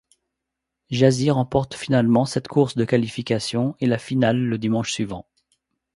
Jazy 0.89 1.29
remporte 1.29 1.75
finalement 1.75 2.25
cette 2.25 2.47
course 2.47 2.75
de 2.75 2.85
qualification, 2.85 3.75
et 3.79 3.85
la 3.85 3.99
finale 3.99 4.39
le 4.43 4.57
dimanche 4.57 4.91
suivant. 4.91 5.27